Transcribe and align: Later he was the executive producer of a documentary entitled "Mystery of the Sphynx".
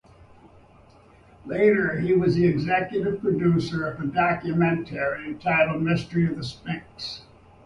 Later 1.45 1.99
he 1.99 2.11
was 2.13 2.33
the 2.33 2.47
executive 2.47 3.21
producer 3.21 3.85
of 3.85 4.01
a 4.01 4.07
documentary 4.07 5.27
entitled 5.27 5.83
"Mystery 5.83 6.25
of 6.25 6.37
the 6.37 6.43
Sphynx". 6.43 7.21